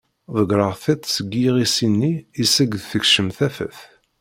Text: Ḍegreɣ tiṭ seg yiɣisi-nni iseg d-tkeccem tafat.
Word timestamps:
Ḍegreɣ 0.37 0.73
tiṭ 0.83 1.01
seg 1.15 1.29
yiɣisi-nni 1.41 2.13
iseg 2.41 2.69
d-tkeccem 2.79 3.27
tafat. 3.37 3.79